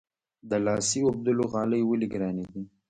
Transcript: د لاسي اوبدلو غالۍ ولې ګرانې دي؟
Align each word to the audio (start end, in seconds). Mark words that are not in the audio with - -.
د 0.49 0.51
لاسي 0.65 0.99
اوبدلو 1.07 1.43
غالۍ 1.51 1.81
ولې 1.85 2.07
ګرانې 2.13 2.45
دي؟ 2.53 2.63